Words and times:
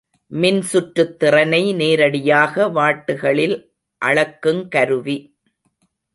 மின்சுற்றுத்திறனை 0.31 1.75
நேரடியாக 1.75 2.67
வாட்டுகளில் 2.69 3.55
அளக்குங் 4.01 4.67
கருவி. 4.67 5.17